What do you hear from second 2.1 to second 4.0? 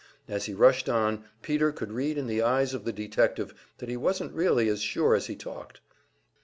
in the eyes of the detective that he